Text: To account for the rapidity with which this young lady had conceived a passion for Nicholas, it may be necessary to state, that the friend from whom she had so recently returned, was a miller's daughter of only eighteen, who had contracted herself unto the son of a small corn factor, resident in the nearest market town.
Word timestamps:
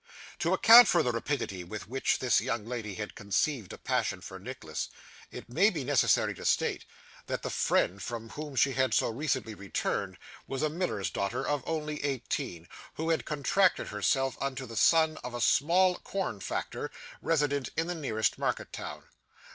To 0.39 0.51
account 0.51 0.87
for 0.87 1.03
the 1.03 1.11
rapidity 1.11 1.63
with 1.63 1.87
which 1.87 2.17
this 2.17 2.41
young 2.41 2.65
lady 2.65 2.95
had 2.95 3.13
conceived 3.13 3.71
a 3.71 3.77
passion 3.77 4.19
for 4.19 4.39
Nicholas, 4.39 4.89
it 5.29 5.47
may 5.47 5.69
be 5.69 5.83
necessary 5.83 6.33
to 6.33 6.43
state, 6.43 6.85
that 7.27 7.43
the 7.43 7.51
friend 7.51 8.01
from 8.01 8.29
whom 8.29 8.55
she 8.55 8.71
had 8.71 8.95
so 8.95 9.09
recently 9.11 9.53
returned, 9.53 10.17
was 10.47 10.63
a 10.63 10.71
miller's 10.71 11.11
daughter 11.11 11.47
of 11.47 11.61
only 11.67 12.03
eighteen, 12.03 12.67
who 12.95 13.11
had 13.11 13.25
contracted 13.25 13.89
herself 13.89 14.35
unto 14.41 14.65
the 14.65 14.75
son 14.75 15.19
of 15.23 15.35
a 15.35 15.39
small 15.39 15.97
corn 15.99 16.39
factor, 16.39 16.89
resident 17.21 17.69
in 17.77 17.85
the 17.85 17.93
nearest 17.93 18.39
market 18.39 18.73
town. 18.73 19.03